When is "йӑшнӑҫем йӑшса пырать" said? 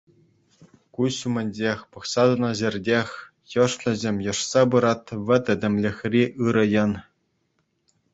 3.55-5.07